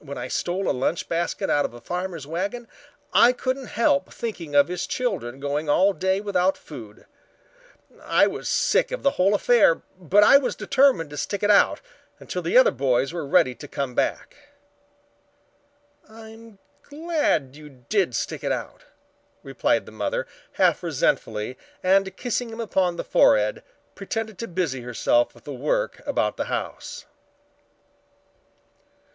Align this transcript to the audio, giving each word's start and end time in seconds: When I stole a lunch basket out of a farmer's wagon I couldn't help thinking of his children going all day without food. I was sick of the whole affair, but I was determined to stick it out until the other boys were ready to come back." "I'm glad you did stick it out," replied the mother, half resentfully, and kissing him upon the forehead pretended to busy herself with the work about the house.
When 0.00 0.18
I 0.18 0.28
stole 0.28 0.68
a 0.68 0.76
lunch 0.76 1.08
basket 1.08 1.48
out 1.48 1.64
of 1.64 1.72
a 1.72 1.80
farmer's 1.80 2.26
wagon 2.26 2.68
I 3.14 3.32
couldn't 3.32 3.68
help 3.68 4.12
thinking 4.12 4.54
of 4.54 4.68
his 4.68 4.86
children 4.86 5.40
going 5.40 5.66
all 5.70 5.94
day 5.94 6.20
without 6.20 6.58
food. 6.58 7.06
I 8.02 8.26
was 8.26 8.50
sick 8.50 8.90
of 8.92 9.02
the 9.02 9.12
whole 9.12 9.34
affair, 9.34 9.80
but 9.98 10.22
I 10.22 10.36
was 10.36 10.56
determined 10.56 11.08
to 11.08 11.16
stick 11.16 11.42
it 11.42 11.50
out 11.50 11.80
until 12.20 12.42
the 12.42 12.58
other 12.58 12.70
boys 12.70 13.14
were 13.14 13.26
ready 13.26 13.54
to 13.54 13.66
come 13.66 13.94
back." 13.94 14.36
"I'm 16.06 16.58
glad 16.82 17.56
you 17.56 17.70
did 17.88 18.14
stick 18.14 18.44
it 18.44 18.52
out," 18.52 18.82
replied 19.42 19.86
the 19.86 19.90
mother, 19.90 20.26
half 20.52 20.82
resentfully, 20.82 21.56
and 21.82 22.14
kissing 22.14 22.50
him 22.50 22.60
upon 22.60 22.96
the 22.96 23.04
forehead 23.04 23.62
pretended 23.94 24.36
to 24.40 24.48
busy 24.48 24.82
herself 24.82 25.34
with 25.34 25.44
the 25.44 25.54
work 25.54 26.02
about 26.06 26.36
the 26.36 26.44
house. 26.52 27.06